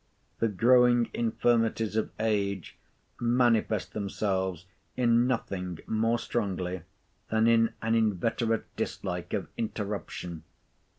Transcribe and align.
The 0.39 0.47
growing 0.47 1.11
infirmities 1.13 1.95
of 1.95 2.09
age 2.19 2.75
manifest 3.19 3.93
themselves 3.93 4.65
in 4.97 5.27
nothing 5.27 5.77
more 5.85 6.17
strongly, 6.17 6.81
than 7.29 7.45
in 7.47 7.75
an 7.83 7.93
inveterate 7.93 8.65
dislike 8.75 9.31
of 9.33 9.47
interruption. 9.57 10.43